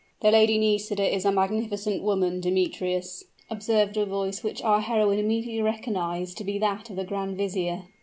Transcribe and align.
"The 0.21 0.31
Lady 0.31 0.57
Nisida 0.57 1.03
is 1.13 1.25
a 1.25 1.31
magnificent 1.31 2.01
woman, 2.01 2.41
Demetrius," 2.41 3.25
observed 3.51 3.97
a 3.97 4.05
voice 4.07 4.43
which 4.43 4.63
our 4.63 4.81
heroine 4.81 5.19
immediately 5.19 5.61
recognized 5.61 6.39
to 6.39 6.43
be 6.43 6.57
that 6.57 6.89
of 6.89 6.95
the 6.95 7.03
grand 7.05 7.37
vizier. 7.37 7.83